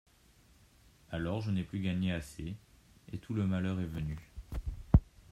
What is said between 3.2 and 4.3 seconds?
le malheur est venu.